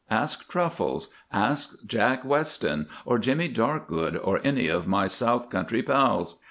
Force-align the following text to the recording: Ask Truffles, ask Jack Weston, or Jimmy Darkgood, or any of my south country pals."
Ask 0.09 0.49
Truffles, 0.49 1.13
ask 1.31 1.75
Jack 1.85 2.25
Weston, 2.25 2.87
or 3.05 3.19
Jimmy 3.19 3.47
Darkgood, 3.47 4.19
or 4.23 4.41
any 4.43 4.65
of 4.67 4.87
my 4.87 5.05
south 5.05 5.51
country 5.51 5.83
pals." 5.83 6.39